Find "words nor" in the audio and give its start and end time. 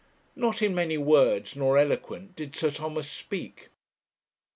0.97-1.77